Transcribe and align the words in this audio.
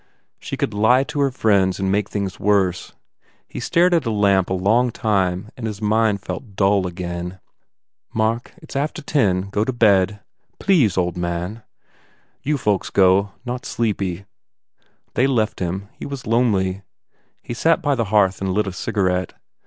She 0.39 0.57
could 0.57 0.73
lie 0.73 1.03
to 1.03 1.19
her 1.19 1.29
friends 1.29 1.79
and 1.79 1.91
make 1.91 2.09
things 2.09 2.39
worse. 2.39 2.93
He 3.47 3.59
stared 3.59 3.93
at 3.93 4.07
a 4.07 4.09
lamp 4.09 4.49
a 4.49 4.53
long 4.53 4.89
time 4.89 5.51
and 5.55 5.67
his 5.67 5.79
mind 5.79 6.21
fell 6.21 6.39
dull 6.39 6.87
again. 6.87 7.39
"Mark, 8.11 8.51
it 8.57 8.71
s 8.71 8.75
after 8.75 9.03
ten. 9.03 9.51
Go 9.51 9.63
to 9.63 9.71
bed," 9.71 10.09
said 10.13 10.17
Olive, 10.53 10.59
"Please, 10.59 10.97
old 10.97 11.17
man." 11.17 11.61
"You 12.41 12.57
folks 12.57 12.89
go. 12.89 13.33
Not 13.45 13.63
sleepy." 13.63 14.25
They 15.13 15.27
left 15.27 15.59
him. 15.59 15.87
He 15.93 16.07
was 16.07 16.25
lonely. 16.25 16.81
He 17.43 17.53
sat 17.53 17.83
by 17.83 17.93
the 17.93 18.05
hearth 18.05 18.41
and 18.41 18.51
lit 18.53 18.65
a 18.65 18.73
cigarette. 18.73 19.33